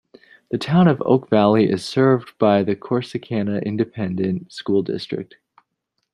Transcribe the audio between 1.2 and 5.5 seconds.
Valley is served by the Corsicana Independent School District.